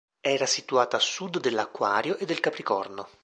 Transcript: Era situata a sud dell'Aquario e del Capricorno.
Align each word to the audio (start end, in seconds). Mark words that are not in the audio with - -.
Era 0.25 0.47
situata 0.47 0.97
a 0.97 0.99
sud 0.99 1.39
dell'Aquario 1.39 2.17
e 2.17 2.25
del 2.25 2.39
Capricorno. 2.39 3.07